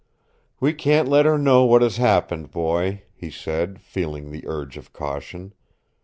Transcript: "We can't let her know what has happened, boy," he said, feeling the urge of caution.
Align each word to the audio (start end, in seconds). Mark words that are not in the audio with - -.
"We 0.59 0.73
can't 0.73 1.07
let 1.07 1.27
her 1.27 1.37
know 1.37 1.63
what 1.63 1.83
has 1.83 1.97
happened, 1.97 2.49
boy," 2.49 3.03
he 3.13 3.29
said, 3.29 3.79
feeling 3.79 4.31
the 4.31 4.43
urge 4.47 4.75
of 4.75 4.91
caution. 4.93 5.53